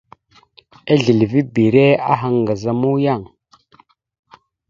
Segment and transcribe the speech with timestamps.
[0.93, 3.31] Ezlilivibire aha ŋgaz a muyaŋ a.